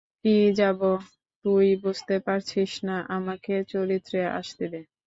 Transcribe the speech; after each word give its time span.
কী 0.21 0.35
যাব, 0.59 0.79
তুই 1.45 1.67
বুঝতে 1.83 2.15
পারছিস 2.25 2.71
না, 2.83 2.97
আমাকে 3.17 3.53
চরিত্রে 3.71 4.19
আসতে 4.39 4.65
দে। 4.71 4.81